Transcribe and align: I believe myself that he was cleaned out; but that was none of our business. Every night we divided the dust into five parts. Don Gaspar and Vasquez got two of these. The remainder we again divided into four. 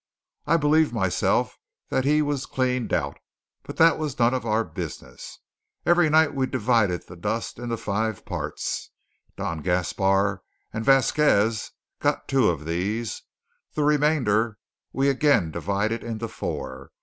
I 0.47 0.57
believe 0.57 0.91
myself 0.91 1.59
that 1.89 2.05
he 2.05 2.23
was 2.23 2.47
cleaned 2.47 2.91
out; 2.91 3.19
but 3.61 3.77
that 3.77 3.99
was 3.99 4.17
none 4.17 4.33
of 4.33 4.47
our 4.47 4.63
business. 4.63 5.37
Every 5.85 6.09
night 6.09 6.33
we 6.33 6.47
divided 6.47 7.05
the 7.05 7.15
dust 7.15 7.59
into 7.59 7.77
five 7.77 8.25
parts. 8.25 8.89
Don 9.37 9.61
Gaspar 9.61 10.41
and 10.73 10.83
Vasquez 10.83 11.69
got 11.99 12.27
two 12.27 12.49
of 12.49 12.65
these. 12.65 13.21
The 13.75 13.83
remainder 13.83 14.57
we 14.91 15.07
again 15.07 15.51
divided 15.51 16.03
into 16.03 16.27
four. 16.27 16.89